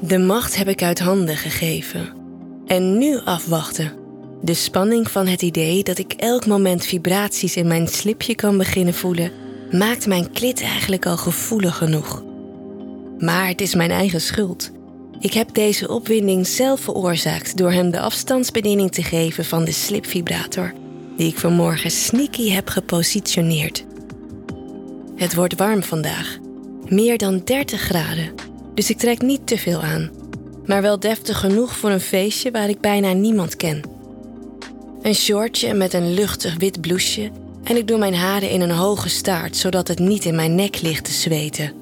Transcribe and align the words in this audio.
De 0.00 0.18
macht 0.18 0.56
heb 0.56 0.68
ik 0.68 0.82
uit 0.82 0.98
handen 0.98 1.36
gegeven. 1.36 2.08
En 2.66 2.98
nu 2.98 3.18
afwachten. 3.24 3.92
De 4.42 4.54
spanning 4.54 5.10
van 5.10 5.26
het 5.26 5.42
idee 5.42 5.82
dat 5.82 5.98
ik 5.98 6.12
elk 6.12 6.46
moment 6.46 6.84
vibraties 6.84 7.56
in 7.56 7.66
mijn 7.66 7.88
slipje 7.88 8.34
kan 8.34 8.58
beginnen 8.58 8.94
voelen, 8.94 9.30
maakt 9.70 10.06
mijn 10.06 10.30
klit 10.30 10.62
eigenlijk 10.62 11.06
al 11.06 11.16
gevoelig 11.16 11.76
genoeg. 11.76 12.24
Maar 13.18 13.48
het 13.48 13.60
is 13.60 13.74
mijn 13.74 13.90
eigen 13.90 14.20
schuld. 14.20 14.70
Ik 15.20 15.32
heb 15.32 15.54
deze 15.54 15.88
opwinding 15.88 16.46
zelf 16.46 16.80
veroorzaakt 16.80 17.56
door 17.56 17.72
hem 17.72 17.90
de 17.90 18.00
afstandsbediening 18.00 18.92
te 18.92 19.02
geven 19.02 19.44
van 19.44 19.64
de 19.64 19.72
slipvibrator, 19.72 20.72
die 21.16 21.28
ik 21.28 21.38
vanmorgen 21.38 21.90
sneaky 21.90 22.50
heb 22.50 22.68
gepositioneerd. 22.68 23.84
Het 25.16 25.34
wordt 25.34 25.56
warm 25.56 25.82
vandaag, 25.82 26.38
meer 26.88 27.18
dan 27.18 27.40
30 27.44 27.80
graden, 27.80 28.32
dus 28.76 28.90
ik 28.90 28.98
trek 28.98 29.22
niet 29.22 29.46
te 29.46 29.58
veel 29.58 29.82
aan, 29.82 30.10
maar 30.66 30.82
wel 30.82 31.00
deftig 31.00 31.38
genoeg 31.38 31.76
voor 31.76 31.90
een 31.90 32.00
feestje 32.00 32.50
waar 32.50 32.68
ik 32.68 32.80
bijna 32.80 33.12
niemand 33.12 33.56
ken. 33.56 33.82
Een 35.02 35.14
shortje 35.14 35.74
met 35.74 35.92
een 35.92 36.14
luchtig 36.14 36.56
wit 36.58 36.80
blouseje 36.80 37.30
en 37.64 37.76
ik 37.76 37.88
doe 37.88 37.98
mijn 37.98 38.14
haren 38.14 38.50
in 38.50 38.60
een 38.60 38.70
hoge 38.70 39.08
staart 39.08 39.56
zodat 39.56 39.88
het 39.88 39.98
niet 39.98 40.24
in 40.24 40.34
mijn 40.34 40.54
nek 40.54 40.80
ligt 40.80 41.04
te 41.04 41.12
zweten. 41.12 41.72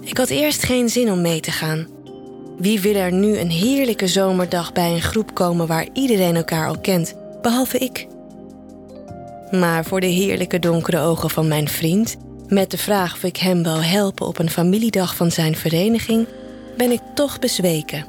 Ik 0.00 0.18
had 0.18 0.28
eerst 0.28 0.62
geen 0.62 0.88
zin 0.88 1.12
om 1.12 1.20
mee 1.20 1.40
te 1.40 1.50
gaan. 1.50 1.86
Wie 2.58 2.80
wil 2.80 2.94
er 2.94 3.12
nu 3.12 3.38
een 3.38 3.50
heerlijke 3.50 4.06
zomerdag 4.06 4.72
bij 4.72 4.92
een 4.92 5.02
groep 5.02 5.34
komen 5.34 5.66
waar 5.66 5.88
iedereen 5.92 6.36
elkaar 6.36 6.68
al 6.68 6.78
kent, 6.78 7.14
behalve 7.42 7.78
ik? 7.78 8.06
Maar 9.50 9.84
voor 9.84 10.00
de 10.00 10.06
heerlijke 10.06 10.58
donkere 10.58 11.00
ogen 11.00 11.30
van 11.30 11.48
mijn 11.48 11.68
vriend, 11.68 12.16
met 12.48 12.70
de 12.70 12.78
vraag 12.78 13.14
of 13.14 13.22
ik 13.22 13.36
hem 13.36 13.62
wil 13.62 13.82
helpen 13.82 14.26
op 14.26 14.38
een 14.38 14.50
familiedag 14.50 15.16
van 15.16 15.30
zijn 15.30 15.56
vereniging, 15.56 16.26
ben 16.76 16.90
ik 16.90 17.00
toch 17.14 17.38
bezweken. 17.38 18.04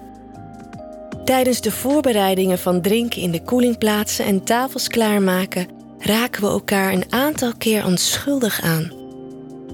Tijdens 1.26 1.62
de 1.62 1.72
voorbereidingen 1.72 2.60
van 2.60 2.82
drinken 2.82 3.22
in 3.22 3.32
de 3.32 3.42
koelingplaatsen 3.42 4.26
en 4.26 4.44
tafels 4.44 4.88
klaarmaken, 4.88 5.68
raken 6.00 6.42
we 6.42 6.48
elkaar 6.48 6.94
een 6.94 7.06
aantal 7.10 7.54
keer 7.58 7.86
onschuldig 7.86 8.62
aan. 8.62 8.92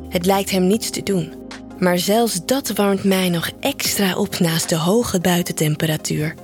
Het 0.09 0.25
lijkt 0.25 0.49
hem 0.49 0.67
niets 0.67 0.89
te 0.89 1.03
doen, 1.03 1.33
maar 1.79 1.99
zelfs 1.99 2.45
dat 2.45 2.69
warmt 2.69 3.03
mij 3.03 3.29
nog 3.29 3.49
extra 3.59 4.15
op 4.15 4.39
naast 4.39 4.69
de 4.69 4.77
hoge 4.77 5.19
buitentemperatuur. 5.19 6.35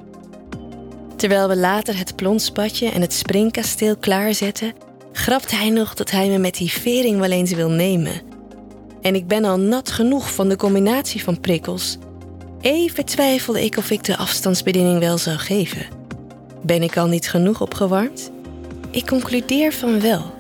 Terwijl 1.15 1.47
we 1.47 1.57
later 1.57 1.97
het 1.97 2.15
plonspadje 2.15 2.89
en 2.89 3.01
het 3.01 3.13
springkasteel 3.13 3.97
klaarzetten, 3.97 4.73
grapt 5.11 5.51
hij 5.51 5.69
nog 5.69 5.93
dat 5.93 6.11
hij 6.11 6.29
me 6.29 6.37
met 6.37 6.53
die 6.53 6.71
vering 6.71 7.19
wel 7.19 7.31
eens 7.31 7.51
wil 7.51 7.69
nemen. 7.69 8.21
En 9.01 9.15
ik 9.15 9.27
ben 9.27 9.45
al 9.45 9.59
nat 9.59 9.91
genoeg 9.91 10.33
van 10.33 10.49
de 10.49 10.55
combinatie 10.55 11.23
van 11.23 11.39
prikkels. 11.39 11.97
Even 12.61 13.05
twijfelde 13.05 13.63
ik 13.63 13.77
of 13.77 13.91
ik 13.91 14.03
de 14.03 14.17
afstandsbediening 14.17 14.99
wel 14.99 15.17
zou 15.17 15.37
geven. 15.37 15.85
Ben 16.61 16.83
ik 16.83 16.97
al 16.97 17.07
niet 17.07 17.29
genoeg 17.29 17.61
opgewarmd? 17.61 18.31
Ik 18.91 19.05
concludeer 19.05 19.73
van 19.73 20.01
wel, 20.01 20.33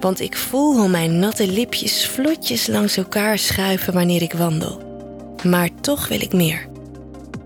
want 0.00 0.20
ik 0.20 0.36
voel 0.36 0.76
hoe 0.76 0.88
mijn 0.88 1.18
natte 1.18 1.46
lipjes 1.46 2.06
vlotjes 2.06 2.66
langs 2.66 2.96
elkaar 2.96 3.38
schuiven 3.38 3.92
wanneer 3.92 4.22
ik 4.22 4.32
wandel. 4.32 4.80
Maar 5.42 5.68
toch 5.80 6.08
wil 6.08 6.20
ik 6.20 6.32
meer. 6.32 6.68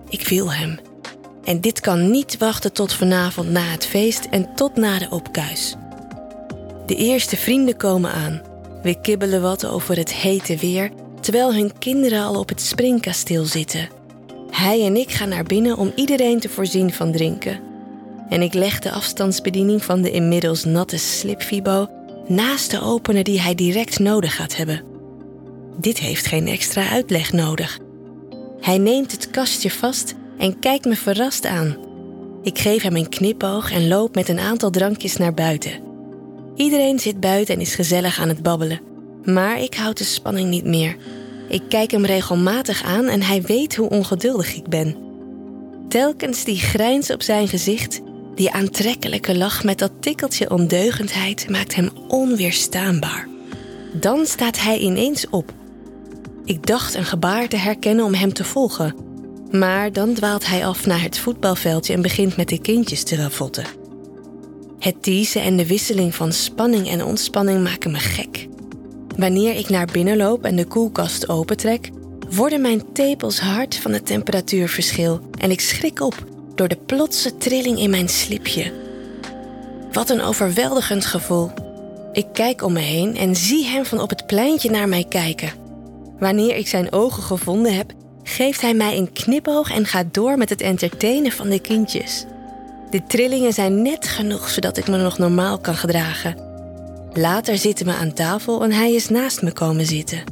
Ik 0.09 0.29
wil 0.29 0.53
hem. 0.53 0.79
En 1.45 1.61
dit 1.61 1.81
kan 1.81 2.11
niet 2.11 2.39
wachten 2.39 2.73
tot 2.73 2.93
vanavond 2.93 3.51
na 3.51 3.63
het 3.63 3.87
feest 3.87 4.27
en 4.31 4.55
tot 4.55 4.77
na 4.77 4.99
de 4.99 5.11
opkuis. 5.11 5.77
De 6.91 6.97
eerste 6.97 7.37
vrienden 7.37 7.77
komen 7.77 8.13
aan. 8.13 8.43
We 8.83 9.01
kibbelen 9.01 9.43
wat 9.43 9.67
over 9.67 9.97
het 9.97 10.15
hete 10.15 10.57
weer, 10.57 10.91
terwijl 11.21 11.55
hun 11.55 11.79
kinderen 11.79 12.23
al 12.23 12.39
op 12.39 12.49
het 12.49 12.61
springkasteel 12.61 13.45
zitten. 13.45 13.89
Hij 14.51 14.85
en 14.85 14.97
ik 14.97 15.11
gaan 15.11 15.29
naar 15.29 15.45
binnen 15.45 15.77
om 15.77 15.93
iedereen 15.95 16.41
te 16.41 16.49
voorzien 16.49 16.93
van 16.93 17.13
drinken. 17.13 17.61
En 18.29 18.43
ik 18.43 18.55
leg 18.55 18.79
de 18.79 18.91
afstandsbediening 18.91 19.85
van 19.85 20.03
de 20.03 20.11
inmiddels 20.11 20.65
natte 20.65 20.97
slipfibo 20.97 21.89
naast 22.27 22.71
de 22.71 22.81
opener 22.83 23.25
die 23.25 23.41
hij 23.41 23.55
direct 23.55 23.99
nodig 23.99 24.37
gaat 24.37 24.57
hebben. 24.57 24.83
Dit 25.77 25.99
heeft 25.99 26.27
geen 26.27 26.47
extra 26.47 26.89
uitleg 26.89 27.33
nodig. 27.33 27.79
Hij 28.61 28.79
neemt 28.79 29.13
het 29.13 29.31
kastje 29.31 29.71
vast 29.71 30.15
en 30.39 30.59
kijkt 30.59 30.85
me 30.85 30.97
verrast 30.97 31.47
aan. 31.47 31.77
Ik 32.43 32.59
geef 32.59 32.83
hem 32.83 32.97
een 32.97 33.09
knipoog 33.09 33.73
en 33.73 33.89
loop 33.89 34.15
met 34.15 34.29
een 34.29 34.41
aantal 34.41 34.71
drankjes 34.71 35.17
naar 35.17 35.35
buiten. 35.35 35.90
Iedereen 36.61 36.99
zit 36.99 37.21
buiten 37.21 37.55
en 37.55 37.61
is 37.61 37.75
gezellig 37.75 38.21
aan 38.21 38.29
het 38.29 38.43
babbelen. 38.43 38.81
Maar 39.25 39.61
ik 39.61 39.75
houd 39.75 39.99
de 39.99 40.05
spanning 40.05 40.49
niet 40.49 40.65
meer. 40.65 40.97
Ik 41.49 41.63
kijk 41.69 41.91
hem 41.91 42.05
regelmatig 42.05 42.83
aan 42.83 43.07
en 43.07 43.23
hij 43.23 43.43
weet 43.43 43.77
hoe 43.77 43.89
ongeduldig 43.89 44.55
ik 44.55 44.69
ben. 44.69 44.97
Telkens 45.89 46.45
die 46.45 46.59
grijns 46.59 47.11
op 47.11 47.23
zijn 47.23 47.49
gezicht, 47.49 48.01
die 48.35 48.53
aantrekkelijke 48.53 49.37
lach 49.37 49.65
met 49.65 49.79
dat 49.79 49.93
tikkeltje 50.01 50.51
ondeugendheid 50.51 51.49
maakt 51.49 51.75
hem 51.75 51.91
onweerstaanbaar. 52.09 53.29
Dan 53.93 54.27
staat 54.27 54.61
hij 54.61 54.79
ineens 54.79 55.29
op. 55.31 55.53
Ik 56.45 56.67
dacht 56.67 56.95
een 56.95 57.05
gebaar 57.05 57.49
te 57.49 57.57
herkennen 57.57 58.05
om 58.05 58.15
hem 58.15 58.33
te 58.33 58.45
volgen. 58.45 58.95
Maar 59.51 59.93
dan 59.93 60.15
dwaalt 60.15 60.47
hij 60.47 60.67
af 60.67 60.87
naar 60.87 61.03
het 61.03 61.19
voetbalveldje 61.19 61.93
en 61.93 62.03
begint 62.03 62.37
met 62.37 62.49
de 62.49 62.61
kindjes 62.61 63.03
te 63.03 63.17
ravotten. 63.17 63.80
Het 64.81 65.03
teasen 65.03 65.43
en 65.43 65.57
de 65.57 65.67
wisseling 65.67 66.15
van 66.15 66.33
spanning 66.33 66.89
en 66.89 67.05
ontspanning 67.05 67.63
maken 67.63 67.91
me 67.91 67.99
gek. 67.99 68.49
Wanneer 69.17 69.57
ik 69.57 69.69
naar 69.69 69.89
binnen 69.93 70.17
loop 70.17 70.45
en 70.45 70.57
de 70.57 70.65
koelkast 70.65 71.29
opentrek, 71.29 71.91
worden 72.31 72.61
mijn 72.61 72.93
tepels 72.93 73.41
hard 73.41 73.77
van 73.77 73.93
het 73.93 74.07
temperatuurverschil 74.07 75.21
en 75.39 75.51
ik 75.51 75.61
schrik 75.61 76.01
op 76.01 76.25
door 76.55 76.69
de 76.69 76.79
plotse 76.87 77.37
trilling 77.37 77.79
in 77.79 77.91
mijn 77.91 78.09
slipje. 78.09 78.73
Wat 79.93 80.11
een 80.11 80.23
overweldigend 80.23 81.07
gevoel. 81.07 81.51
Ik 82.13 82.27
kijk 82.33 82.63
om 82.63 82.73
me 82.73 82.81
heen 82.81 83.17
en 83.17 83.37
zie 83.37 83.65
hem 83.65 83.85
van 83.85 84.01
op 84.01 84.09
het 84.11 84.27
pleintje 84.27 84.71
naar 84.71 84.89
mij 84.89 85.05
kijken. 85.09 85.53
Wanneer 86.19 86.57
ik 86.57 86.69
zijn 86.69 86.93
ogen 86.93 87.23
gevonden 87.23 87.75
heb, 87.75 87.93
geeft 88.23 88.61
hij 88.61 88.75
mij 88.75 88.97
een 88.97 89.13
knipoog 89.13 89.71
en 89.71 89.87
gaat 89.87 90.15
door 90.15 90.39
met 90.39 90.49
het 90.49 90.61
entertainen 90.61 91.33
van 91.33 91.49
de 91.49 91.61
kindjes. 91.61 92.25
De 92.91 93.03
trillingen 93.07 93.53
zijn 93.53 93.83
net 93.83 94.09
genoeg 94.09 94.49
zodat 94.49 94.77
ik 94.77 94.89
me 94.89 94.97
nog 94.97 95.19
normaal 95.19 95.59
kan 95.59 95.75
gedragen. 95.75 96.37
Later 97.13 97.59
zitten 97.59 97.87
we 97.87 97.93
aan 97.93 98.13
tafel 98.13 98.63
en 98.63 98.73
hij 98.73 98.93
is 98.93 99.09
naast 99.09 99.43
me 99.43 99.53
komen 99.53 99.87
zitten. 99.87 100.23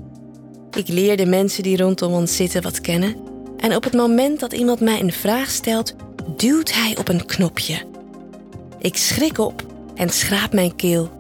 Ik 0.77 0.89
leer 0.89 1.17
de 1.17 1.27
mensen 1.27 1.63
die 1.63 1.77
rondom 1.77 2.13
ons 2.13 2.37
zitten 2.37 2.63
wat 2.63 2.81
kennen 2.81 3.17
en 3.57 3.77
op 3.77 3.85
het 3.85 3.93
moment 3.93 4.41
dat 4.41 4.53
iemand 4.53 4.81
mij 4.81 5.01
een 5.01 5.13
vraag 5.13 5.51
stelt, 5.51 5.95
duwt 6.37 6.75
hij 6.75 6.97
op 6.99 7.09
een 7.09 7.27
knopje. 7.27 7.83
Ik 8.79 8.97
schrik 8.97 9.39
op 9.39 9.67
en 9.95 10.11
schraap 10.11 10.53
mijn 10.53 10.77
keel. 10.77 11.11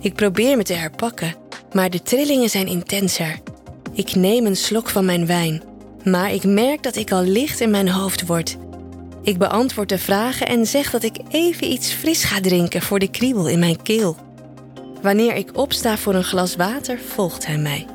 Ik 0.00 0.14
probeer 0.14 0.56
me 0.56 0.62
te 0.62 0.72
herpakken, 0.72 1.34
maar 1.72 1.90
de 1.90 2.02
trillingen 2.02 2.50
zijn 2.50 2.66
intenser. 2.66 3.38
Ik 3.92 4.14
neem 4.14 4.46
een 4.46 4.56
slok 4.56 4.88
van 4.88 5.04
mijn 5.04 5.26
wijn, 5.26 5.62
maar 6.04 6.32
ik 6.32 6.44
merk 6.44 6.82
dat 6.82 6.96
ik 6.96 7.12
al 7.12 7.22
licht 7.22 7.60
in 7.60 7.70
mijn 7.70 7.88
hoofd 7.88 8.26
word. 8.26 8.56
Ik 9.22 9.38
beantwoord 9.38 9.88
de 9.88 9.98
vragen 9.98 10.46
en 10.46 10.66
zeg 10.66 10.90
dat 10.90 11.02
ik 11.02 11.16
even 11.28 11.72
iets 11.72 11.92
fris 11.92 12.24
ga 12.24 12.40
drinken 12.40 12.82
voor 12.82 12.98
de 12.98 13.10
kriebel 13.10 13.48
in 13.48 13.58
mijn 13.58 13.82
keel. 13.82 14.16
Wanneer 15.02 15.34
ik 15.34 15.56
opsta 15.56 15.96
voor 15.96 16.14
een 16.14 16.24
glas 16.24 16.56
water, 16.56 16.98
volgt 16.98 17.46
hij 17.46 17.58
mij. 17.58 17.86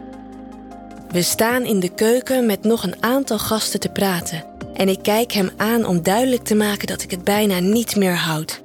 We 1.09 1.21
staan 1.21 1.63
in 1.63 1.79
de 1.79 1.93
keuken 1.93 2.45
met 2.45 2.63
nog 2.63 2.83
een 2.83 3.03
aantal 3.03 3.39
gasten 3.39 3.79
te 3.79 3.89
praten 3.89 4.43
en 4.73 4.89
ik 4.89 4.99
kijk 5.01 5.31
hem 5.31 5.49
aan 5.57 5.85
om 5.85 6.03
duidelijk 6.03 6.43
te 6.43 6.55
maken 6.55 6.87
dat 6.87 7.01
ik 7.01 7.11
het 7.11 7.23
bijna 7.23 7.59
niet 7.59 7.95
meer 7.95 8.15
houd. 8.15 8.63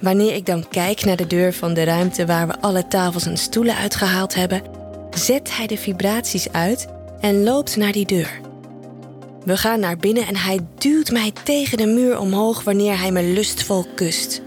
Wanneer 0.00 0.34
ik 0.34 0.46
dan 0.46 0.68
kijk 0.68 1.04
naar 1.04 1.16
de 1.16 1.26
deur 1.26 1.52
van 1.52 1.74
de 1.74 1.84
ruimte 1.84 2.26
waar 2.26 2.46
we 2.46 2.60
alle 2.60 2.88
tafels 2.88 3.26
en 3.26 3.36
stoelen 3.36 3.76
uitgehaald 3.76 4.34
hebben, 4.34 4.62
zet 5.10 5.56
hij 5.56 5.66
de 5.66 5.78
vibraties 5.78 6.52
uit 6.52 6.88
en 7.20 7.42
loopt 7.42 7.76
naar 7.76 7.92
die 7.92 8.06
deur. 8.06 8.43
We 9.44 9.56
gaan 9.56 9.80
naar 9.80 9.96
binnen 9.96 10.26
en 10.26 10.36
hij 10.36 10.58
duwt 10.78 11.10
mij 11.10 11.32
tegen 11.44 11.78
de 11.78 11.86
muur 11.86 12.18
omhoog 12.18 12.64
wanneer 12.64 12.98
hij 12.98 13.12
me 13.12 13.22
lustvol 13.22 13.86
kust. 13.94 14.42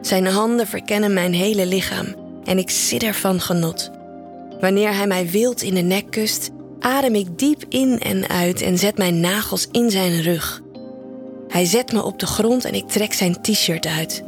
Zijn 0.00 0.26
handen 0.26 0.66
verkennen 0.66 1.12
mijn 1.12 1.34
hele 1.34 1.66
lichaam 1.66 2.06
en 2.44 2.58
ik 2.58 2.70
sidder 2.70 3.14
van 3.14 3.40
genot. 3.40 3.90
Wanneer 4.60 4.94
hij 4.94 5.06
mij 5.06 5.30
wild 5.30 5.62
in 5.62 5.74
de 5.74 5.80
nek 5.80 6.10
kust, 6.10 6.50
adem 6.80 7.14
ik 7.14 7.38
diep 7.38 7.64
in 7.68 8.00
en 8.00 8.28
uit 8.28 8.62
en 8.62 8.78
zet 8.78 8.98
mijn 8.98 9.20
nagels 9.20 9.68
in 9.72 9.90
zijn 9.90 10.22
rug. 10.22 10.60
Hij 11.48 11.64
zet 11.64 11.92
me 11.92 12.02
op 12.02 12.18
de 12.18 12.26
grond 12.26 12.64
en 12.64 12.74
ik 12.74 12.88
trek 12.88 13.12
zijn 13.12 13.42
t-shirt 13.42 13.86
uit. 13.86 14.22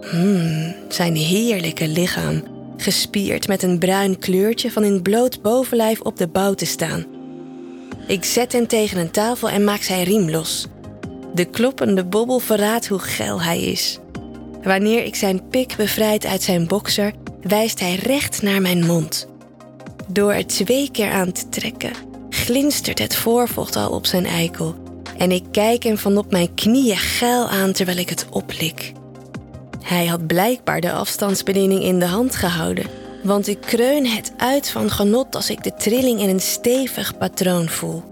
Hmm, 0.00 0.74
zijn 0.88 1.16
heerlijke 1.16 1.88
lichaam, 1.88 2.42
gespierd 2.76 3.48
met 3.48 3.62
een 3.62 3.78
bruin 3.78 4.18
kleurtje 4.18 4.70
van 4.70 4.84
in 4.84 5.02
bloot 5.02 5.42
bovenlijf 5.42 6.00
op 6.00 6.16
de 6.16 6.28
bouw 6.28 6.54
te 6.54 6.66
staan. 6.66 7.11
Ik 8.06 8.24
zet 8.24 8.52
hem 8.52 8.66
tegen 8.66 8.98
een 8.98 9.10
tafel 9.10 9.48
en 9.48 9.64
maak 9.64 9.82
zijn 9.82 10.04
riem 10.04 10.30
los. 10.30 10.66
De 11.34 11.44
kloppende 11.44 12.04
bobbel 12.04 12.38
verraadt 12.38 12.88
hoe 12.88 12.98
geil 12.98 13.42
hij 13.42 13.62
is. 13.62 13.98
Wanneer 14.62 15.04
ik 15.04 15.14
zijn 15.14 15.48
pik 15.48 15.76
bevrijd 15.76 16.26
uit 16.26 16.42
zijn 16.42 16.66
bokser, 16.66 17.12
wijst 17.42 17.80
hij 17.80 17.94
recht 17.94 18.42
naar 18.42 18.60
mijn 18.60 18.86
mond. 18.86 19.26
Door 20.08 20.32
er 20.32 20.46
twee 20.46 20.90
keer 20.90 21.10
aan 21.10 21.32
te 21.32 21.48
trekken, 21.48 21.92
glinstert 22.30 22.98
het 22.98 23.16
voorvocht 23.16 23.76
al 23.76 23.90
op 23.90 24.06
zijn 24.06 24.26
eikel. 24.26 24.74
En 25.18 25.30
ik 25.30 25.44
kijk 25.50 25.82
hem 25.82 25.98
van 25.98 26.16
op 26.16 26.30
mijn 26.30 26.54
knieën 26.54 26.96
geil 26.96 27.48
aan 27.48 27.72
terwijl 27.72 27.98
ik 27.98 28.08
het 28.08 28.26
oplik. 28.30 28.92
Hij 29.82 30.06
had 30.06 30.26
blijkbaar 30.26 30.80
de 30.80 30.92
afstandsbediening 30.92 31.82
in 31.82 31.98
de 31.98 32.06
hand 32.06 32.36
gehouden, 32.36 32.86
want 33.22 33.46
ik 33.46 33.60
kreun 33.60 34.06
het 34.06 34.32
uit 34.36 34.70
van 34.70 34.90
genot 34.90 35.34
als 35.34 35.50
ik 35.50 35.62
de 35.62 35.74
trilling 35.74 36.20
in 36.20 36.28
een 36.28 36.40
stevig 36.40 37.18
patroon 37.18 37.68
voel. 37.68 38.02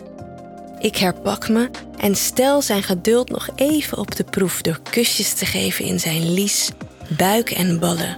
Ik 0.78 0.96
herpak 0.96 1.48
me 1.48 1.70
en 1.96 2.16
stel 2.16 2.62
zijn 2.62 2.82
geduld 2.82 3.28
nog 3.28 3.48
even 3.56 3.98
op 3.98 4.16
de 4.16 4.24
proef 4.24 4.62
door 4.62 4.80
kusjes 4.90 5.32
te 5.32 5.46
geven 5.46 5.84
in 5.84 6.00
zijn 6.00 6.32
lies, 6.32 6.70
buik 7.16 7.50
en 7.50 7.78
ballen. 7.78 8.16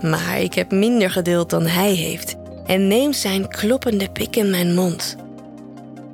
Maar 0.00 0.40
ik 0.40 0.54
heb 0.54 0.70
minder 0.72 1.10
geduld 1.10 1.50
dan 1.50 1.66
hij 1.66 1.94
heeft 1.94 2.36
en 2.66 2.88
neem 2.88 3.12
zijn 3.12 3.48
kloppende 3.48 4.10
pik 4.10 4.36
in 4.36 4.50
mijn 4.50 4.74
mond. 4.74 5.16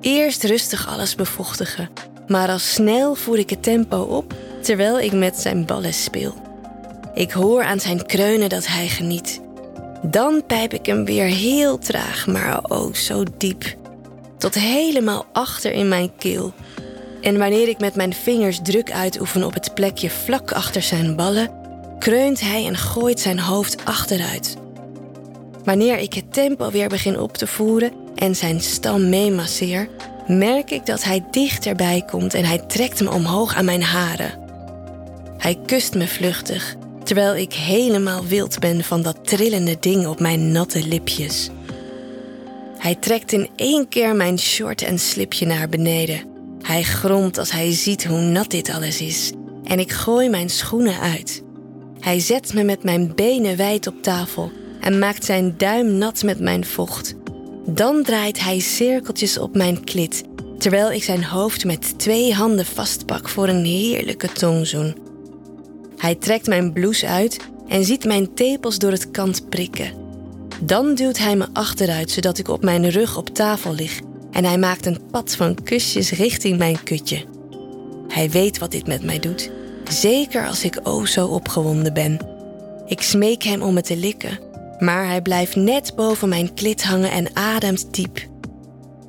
Eerst 0.00 0.44
rustig 0.44 0.88
alles 0.88 1.14
bevochtigen, 1.14 1.88
maar 2.26 2.48
al 2.48 2.58
snel 2.58 3.14
voer 3.14 3.38
ik 3.38 3.50
het 3.50 3.62
tempo 3.62 4.00
op 4.02 4.34
terwijl 4.62 5.00
ik 5.00 5.12
met 5.12 5.36
zijn 5.36 5.66
ballen 5.66 5.94
speel. 5.94 6.34
Ik 7.14 7.30
hoor 7.30 7.64
aan 7.64 7.80
zijn 7.80 8.06
kreunen 8.06 8.48
dat 8.48 8.66
hij 8.66 8.88
geniet. 8.88 9.43
Dan 10.06 10.42
pijp 10.46 10.72
ik 10.72 10.86
hem 10.86 11.04
weer 11.04 11.24
heel 11.24 11.78
traag, 11.78 12.26
maar 12.26 12.64
oh 12.64 12.94
zo 12.94 13.24
diep. 13.38 13.76
Tot 14.38 14.54
helemaal 14.54 15.26
achter 15.32 15.72
in 15.72 15.88
mijn 15.88 16.10
keel. 16.18 16.52
En 17.20 17.38
wanneer 17.38 17.68
ik 17.68 17.78
met 17.78 17.94
mijn 17.94 18.14
vingers 18.14 18.60
druk 18.62 18.92
uitoefen 18.92 19.44
op 19.44 19.54
het 19.54 19.74
plekje 19.74 20.10
vlak 20.10 20.52
achter 20.52 20.82
zijn 20.82 21.16
ballen, 21.16 21.50
kreunt 21.98 22.40
hij 22.40 22.66
en 22.66 22.76
gooit 22.76 23.20
zijn 23.20 23.38
hoofd 23.38 23.84
achteruit. 23.84 24.56
Wanneer 25.64 25.98
ik 25.98 26.14
het 26.14 26.32
tempo 26.32 26.70
weer 26.70 26.88
begin 26.88 27.20
op 27.20 27.36
te 27.36 27.46
voeren 27.46 27.92
en 28.14 28.36
zijn 28.36 28.60
stam 28.60 29.08
meemasseer, 29.08 29.88
merk 30.26 30.70
ik 30.70 30.86
dat 30.86 31.04
hij 31.04 31.24
dichterbij 31.30 32.02
komt 32.10 32.34
en 32.34 32.44
hij 32.44 32.58
trekt 32.58 33.02
me 33.02 33.10
omhoog 33.10 33.54
aan 33.54 33.64
mijn 33.64 33.82
haren. 33.82 34.42
Hij 35.38 35.58
kust 35.66 35.94
me 35.94 36.08
vluchtig, 36.08 36.76
terwijl 37.04 37.36
ik 37.36 37.52
helemaal 37.52 38.24
wild 38.24 38.58
ben 38.58 38.84
van 38.84 39.02
dat 39.02 39.18
trillende 39.22 39.76
ding 39.80 40.06
op 40.06 40.20
mijn 40.20 40.52
natte 40.52 40.86
lipjes. 40.86 41.50
Hij 42.78 42.94
trekt 42.94 43.32
in 43.32 43.48
één 43.56 43.88
keer 43.88 44.16
mijn 44.16 44.38
short 44.38 44.82
en 44.82 44.98
slipje 44.98 45.46
naar 45.46 45.68
beneden. 45.68 46.20
Hij 46.62 46.82
gromt 46.82 47.38
als 47.38 47.50
hij 47.50 47.72
ziet 47.72 48.04
hoe 48.04 48.20
nat 48.20 48.50
dit 48.50 48.70
alles 48.70 49.00
is 49.00 49.32
en 49.64 49.78
ik 49.78 49.92
gooi 49.92 50.28
mijn 50.28 50.50
schoenen 50.50 51.00
uit. 51.00 51.42
Hij 52.00 52.20
zet 52.20 52.54
me 52.54 52.64
met 52.64 52.84
mijn 52.84 53.14
benen 53.14 53.56
wijd 53.56 53.86
op 53.86 54.02
tafel 54.02 54.52
en 54.80 54.98
maakt 54.98 55.24
zijn 55.24 55.54
duim 55.56 55.98
nat 55.98 56.22
met 56.22 56.40
mijn 56.40 56.64
vocht. 56.64 57.14
Dan 57.66 58.02
draait 58.02 58.40
hij 58.40 58.58
cirkeltjes 58.58 59.38
op 59.38 59.54
mijn 59.56 59.84
klit, 59.84 60.24
terwijl 60.58 60.92
ik 60.92 61.02
zijn 61.02 61.24
hoofd 61.24 61.64
met 61.64 61.98
twee 61.98 62.34
handen 62.34 62.66
vastpak 62.66 63.28
voor 63.28 63.48
een 63.48 63.64
heerlijke 63.64 64.32
tongzoen. 64.32 65.03
Hij 66.04 66.14
trekt 66.14 66.46
mijn 66.46 66.72
blouse 66.72 67.06
uit 67.06 67.36
en 67.68 67.84
ziet 67.84 68.04
mijn 68.04 68.34
tepels 68.34 68.78
door 68.78 68.90
het 68.90 69.10
kant 69.10 69.48
prikken. 69.48 69.92
Dan 70.60 70.94
duwt 70.94 71.18
hij 71.18 71.36
me 71.36 71.46
achteruit 71.52 72.10
zodat 72.10 72.38
ik 72.38 72.48
op 72.48 72.62
mijn 72.62 72.90
rug 72.90 73.16
op 73.16 73.28
tafel 73.28 73.74
lig 73.74 74.00
en 74.30 74.44
hij 74.44 74.58
maakt 74.58 74.86
een 74.86 75.00
pad 75.10 75.36
van 75.36 75.62
kusjes 75.62 76.10
richting 76.10 76.58
mijn 76.58 76.82
kutje. 76.82 77.24
Hij 78.08 78.30
weet 78.30 78.58
wat 78.58 78.70
dit 78.70 78.86
met 78.86 79.04
mij 79.04 79.18
doet, 79.18 79.50
zeker 79.88 80.46
als 80.46 80.64
ik 80.64 80.80
o 80.82 81.04
zo 81.04 81.26
opgewonden 81.26 81.94
ben. 81.94 82.18
Ik 82.86 83.02
smeek 83.02 83.42
hem 83.42 83.62
om 83.62 83.74
me 83.74 83.82
te 83.82 83.96
likken, 83.96 84.38
maar 84.78 85.06
hij 85.06 85.22
blijft 85.22 85.56
net 85.56 85.92
boven 85.96 86.28
mijn 86.28 86.54
klit 86.54 86.84
hangen 86.84 87.10
en 87.10 87.36
ademt 87.36 87.94
diep. 87.94 88.26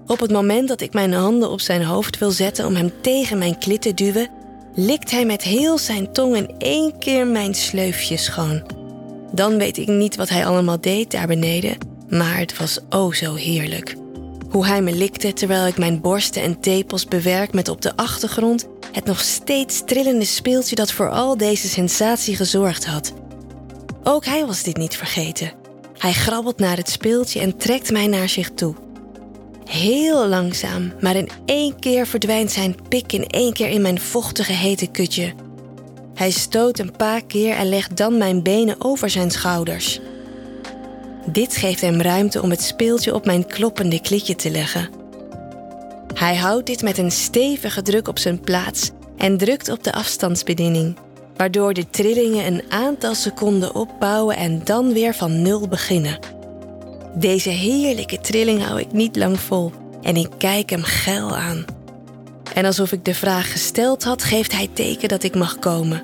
Op 0.08 0.20
het 0.20 0.32
moment 0.32 0.68
dat 0.68 0.82
ik 0.82 0.94
mijn 0.94 1.14
handen 1.14 1.50
op 1.50 1.62
zijn 1.62 1.84
hoofd 1.84 2.18
wil 2.18 2.32
zetten 2.32 2.66
om 2.66 2.76
hem 2.76 2.92
tegen 3.02 3.38
mijn 3.38 3.58
klit 3.58 3.82
te 3.82 3.94
duwen, 3.94 4.30
likt 4.76 5.12
hij 5.12 5.26
met 5.26 5.42
heel 5.42 5.78
zijn 5.78 6.12
tong 6.12 6.36
in 6.36 6.56
één 6.58 6.98
keer 7.00 7.28
mijn 7.28 7.54
sleufje 7.54 8.18
schoon. 8.18 8.64
Dan 9.32 9.58
weet 9.58 9.78
ik 9.78 9.88
niet 9.88 10.16
wat 10.16 10.30
hij 10.30 10.46
allemaal 10.46 10.82
deed 10.82 11.12
daar 11.12 11.28
beneden, 11.28 11.78
maar 12.10 12.38
het 12.38 12.58
was 12.58 12.80
o 12.90 13.12
zo 13.12 13.34
heerlijk. 13.34 13.96
Hoe 14.50 14.66
hij 14.66 14.82
me 14.82 14.92
likte 14.92 15.34
terwijl 15.34 15.68
ik 15.68 15.78
mijn 15.78 16.02
borsten 16.02 16.42
en 16.42 16.60
tepels 16.60 17.06
bewerk 17.06 17.54
met 17.54 17.70
op 17.70 17.82
de 17.82 17.96
achtergrond 17.96 18.68
het 18.92 19.06
nog 19.06 19.20
steeds 19.20 19.82
trillende 19.86 20.26
speeltje 20.26 20.76
dat 20.76 20.92
voor 20.92 21.10
al 21.10 21.38
deze 21.38 21.68
sensatie 21.68 22.36
gezorgd 22.36 22.86
had. 22.86 23.14
Ook 24.04 24.26
hij 24.26 24.46
was 24.46 24.64
dit 24.64 24.78
niet 24.78 24.96
vergeten. 24.96 25.54
Hij 25.98 26.14
grabbelt 26.14 26.60
naar 26.60 26.78
het 26.78 26.90
speeltje 26.90 27.40
en 27.40 27.58
trekt 27.58 27.92
mij 27.92 28.08
naar 28.08 28.30
zich 28.30 28.52
toe. 28.52 28.76
Heel 29.66 30.28
langzaam, 30.28 30.94
maar 31.02 31.16
in 31.16 31.30
één 31.46 31.80
keer 31.80 32.08
verdwijnt 32.08 32.52
zijn 32.52 32.76
pik 32.90 33.14
in 33.14 33.28
één 33.28 33.54
keer 33.54 33.70
in 33.70 33.82
mijn 33.82 34.00
vochtige 34.00 34.54
hete 34.54 34.88
kutje. 34.88 35.34
Hij 36.14 36.32
stoot 36.32 36.80
een 36.80 36.96
paar 36.96 37.26
keer 37.26 37.56
en 37.56 37.70
legt 37.70 37.98
dan 37.98 38.18
mijn 38.18 38.44
benen 38.44 38.76
over 38.80 39.10
zijn 39.10 39.32
schouders. 39.32 40.00
Dit 41.26 41.56
geeft 41.56 41.82
hem 41.82 42.02
ruimte 42.02 42.42
om 42.42 42.50
het 42.50 42.62
speeltje 42.62 43.14
op 43.14 43.26
mijn 43.26 43.48
kloppende 43.48 44.02
klitje 44.02 44.36
te 44.36 44.52
leggen. 44.52 44.90
Hij 46.14 46.36
houdt 46.36 46.66
dit 46.66 46.82
met 46.82 46.98
een 46.98 47.12
stevige 47.12 47.82
druk 47.82 48.08
op 48.08 48.20
zijn 48.20 48.40
plaats 48.40 48.92
en 49.18 49.38
drukt 49.38 49.70
op 49.70 49.84
de 49.84 49.94
afstandsbediening, 49.94 50.98
waardoor 51.36 51.74
de 51.74 51.90
trillingen 51.90 52.46
een 52.46 52.64
aantal 52.70 53.16
seconden 53.16 53.76
opbouwen 53.76 54.36
en 54.38 54.62
dan 54.64 54.94
weer 54.94 55.16
van 55.16 55.42
nul 55.42 55.68
beginnen. 55.68 56.20
Deze 57.18 57.50
heerlijke 57.50 58.20
trilling 58.20 58.64
hou 58.64 58.80
ik 58.80 58.92
niet 58.92 59.16
lang 59.16 59.40
vol 59.40 59.72
en 60.02 60.16
ik 60.16 60.30
kijk 60.38 60.70
hem 60.70 60.84
geil 60.84 61.36
aan. 61.36 61.66
En 62.54 62.66
alsof 62.66 62.92
ik 62.92 63.06
de 63.06 63.14
vraag 63.14 63.52
gesteld 63.52 64.04
had, 64.04 64.24
geeft 64.24 64.52
hij 64.52 64.70
teken 64.74 65.08
dat 65.08 65.24
ik 65.24 65.36
mag 65.36 65.60
komen. 65.60 66.04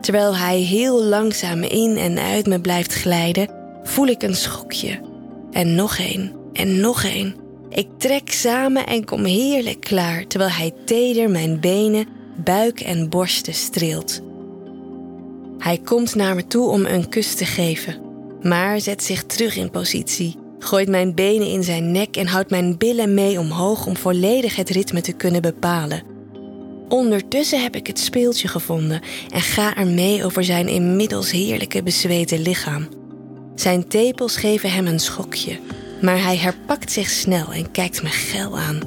Terwijl 0.00 0.36
hij 0.36 0.58
heel 0.58 1.02
langzaam 1.04 1.62
in 1.62 1.96
en 1.96 2.18
uit 2.18 2.46
me 2.46 2.60
blijft 2.60 2.92
glijden, 2.92 3.50
voel 3.82 4.06
ik 4.06 4.22
een 4.22 4.36
schokje. 4.36 5.00
En 5.52 5.74
nog 5.74 5.98
een, 5.98 6.32
en 6.52 6.80
nog 6.80 7.04
een. 7.04 7.36
Ik 7.70 7.88
trek 7.96 8.30
samen 8.32 8.86
en 8.86 9.04
kom 9.04 9.24
heerlijk 9.24 9.80
klaar, 9.80 10.26
terwijl 10.26 10.50
hij 10.50 10.72
teder 10.84 11.30
mijn 11.30 11.60
benen, 11.60 12.08
buik 12.36 12.80
en 12.80 13.08
borsten 13.08 13.54
streelt. 13.54 14.20
Hij 15.58 15.78
komt 15.78 16.14
naar 16.14 16.34
me 16.34 16.46
toe 16.46 16.68
om 16.68 16.84
een 16.84 17.08
kus 17.08 17.34
te 17.34 17.44
geven 17.44 18.07
maar 18.42 18.80
zet 18.80 19.02
zich 19.02 19.24
terug 19.24 19.56
in 19.56 19.70
positie, 19.70 20.36
gooit 20.58 20.88
mijn 20.88 21.14
benen 21.14 21.46
in 21.46 21.62
zijn 21.62 21.92
nek 21.92 22.16
en 22.16 22.26
houdt 22.26 22.50
mijn 22.50 22.76
billen 22.76 23.14
mee 23.14 23.38
omhoog 23.38 23.86
om 23.86 23.96
volledig 23.96 24.56
het 24.56 24.70
ritme 24.70 25.00
te 25.00 25.12
kunnen 25.12 25.42
bepalen. 25.42 26.02
Ondertussen 26.88 27.62
heb 27.62 27.76
ik 27.76 27.86
het 27.86 27.98
speeltje 27.98 28.48
gevonden 28.48 29.00
en 29.30 29.40
ga 29.40 29.76
er 29.76 29.86
mee 29.86 30.24
over 30.24 30.44
zijn 30.44 30.68
inmiddels 30.68 31.30
heerlijke 31.30 31.82
bezweten 31.82 32.42
lichaam. 32.42 32.88
Zijn 33.54 33.88
tepels 33.88 34.36
geven 34.36 34.70
hem 34.70 34.86
een 34.86 35.00
schokje, 35.00 35.58
maar 36.02 36.22
hij 36.22 36.36
herpakt 36.36 36.92
zich 36.92 37.10
snel 37.10 37.52
en 37.52 37.70
kijkt 37.70 38.02
me 38.02 38.08
geil 38.08 38.58
aan. 38.58 38.80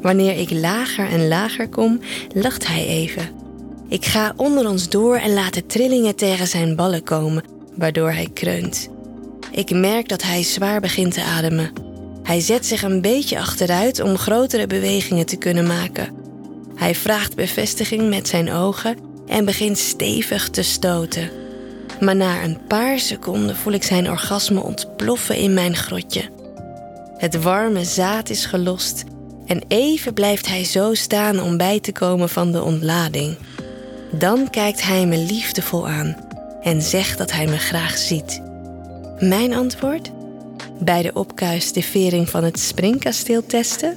Wanneer 0.00 0.38
ik 0.38 0.50
lager 0.50 1.08
en 1.08 1.28
lager 1.28 1.68
kom, 1.68 2.00
lacht 2.34 2.66
hij 2.66 2.86
even. 2.86 3.30
Ik 3.88 4.04
ga 4.04 4.32
onder 4.36 4.68
ons 4.68 4.88
door 4.88 5.16
en 5.16 5.34
laat 5.34 5.54
de 5.54 5.66
trillingen 5.66 6.16
tegen 6.16 6.46
zijn 6.46 6.76
ballen 6.76 7.02
komen, 7.02 7.44
waardoor 7.76 8.10
hij 8.10 8.28
kreunt. 8.34 8.88
Ik 9.50 9.70
merk 9.70 10.08
dat 10.08 10.22
hij 10.22 10.42
zwaar 10.42 10.80
begint 10.80 11.14
te 11.14 11.22
ademen. 11.22 11.72
Hij 12.22 12.40
zet 12.40 12.66
zich 12.66 12.82
een 12.82 13.00
beetje 13.00 13.38
achteruit 13.38 14.00
om 14.00 14.16
grotere 14.16 14.66
bewegingen 14.66 15.26
te 15.26 15.36
kunnen 15.36 15.66
maken. 15.66 16.14
Hij 16.74 16.94
vraagt 16.94 17.34
bevestiging 17.34 18.08
met 18.08 18.28
zijn 18.28 18.52
ogen 18.52 18.96
en 19.26 19.44
begint 19.44 19.78
stevig 19.78 20.50
te 20.50 20.62
stoten. 20.62 21.30
Maar 22.00 22.16
na 22.16 22.42
een 22.42 22.58
paar 22.66 22.98
seconden 22.98 23.56
voel 23.56 23.72
ik 23.72 23.82
zijn 23.82 24.10
orgasme 24.10 24.60
ontploffen 24.60 25.36
in 25.36 25.54
mijn 25.54 25.76
grotje. 25.76 26.22
Het 27.16 27.42
warme 27.42 27.84
zaad 27.84 28.30
is 28.30 28.46
gelost 28.46 29.04
en 29.46 29.62
even 29.68 30.14
blijft 30.14 30.46
hij 30.46 30.64
zo 30.64 30.94
staan 30.94 31.40
om 31.40 31.56
bij 31.56 31.80
te 31.80 31.92
komen 31.92 32.28
van 32.28 32.52
de 32.52 32.62
ontlading. 32.62 33.36
Dan 34.10 34.50
kijkt 34.50 34.82
hij 34.82 35.06
me 35.06 35.16
liefdevol 35.16 35.88
aan 35.88 36.25
en 36.66 36.82
zegt 36.82 37.18
dat 37.18 37.32
hij 37.32 37.46
me 37.46 37.58
graag 37.58 37.98
ziet. 37.98 38.42
Mijn 39.18 39.54
antwoord? 39.54 40.10
Bij 40.80 41.02
de 41.02 41.12
opkuis 41.12 41.72
de 41.72 41.82
vering 41.82 42.30
van 42.30 42.44
het 42.44 42.58
springkasteel 42.58 43.46
testen? 43.46 43.96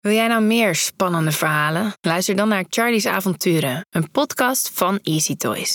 Wil 0.00 0.14
jij 0.14 0.26
nou 0.26 0.42
meer 0.42 0.74
spannende 0.74 1.32
verhalen? 1.32 1.92
Luister 2.00 2.36
dan 2.36 2.48
naar 2.48 2.64
Charlie's 2.68 3.06
Avonturen, 3.06 3.86
een 3.90 4.10
podcast 4.10 4.70
van 4.74 4.98
Easy 5.02 5.36
Toys. 5.36 5.74